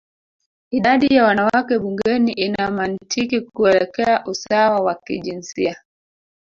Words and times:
idadi 0.71 1.15
ya 1.15 1.23
wanawake 1.25 1.79
bungeni 1.79 2.31
ina 2.33 2.71
mantiki 2.71 3.41
kuelekea 3.41 4.25
usawa 4.25 4.79
wa 4.81 4.95
kijinsia 4.95 5.83